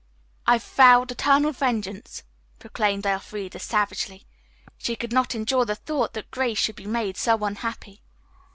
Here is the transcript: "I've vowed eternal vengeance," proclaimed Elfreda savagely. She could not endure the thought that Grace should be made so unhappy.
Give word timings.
"I've 0.47 0.63
vowed 0.63 1.11
eternal 1.11 1.51
vengeance," 1.51 2.23
proclaimed 2.57 3.05
Elfreda 3.05 3.59
savagely. 3.59 4.25
She 4.79 4.95
could 4.95 5.13
not 5.13 5.35
endure 5.35 5.63
the 5.65 5.75
thought 5.75 6.13
that 6.13 6.31
Grace 6.31 6.57
should 6.57 6.75
be 6.75 6.87
made 6.87 7.17
so 7.17 7.37
unhappy. 7.45 8.01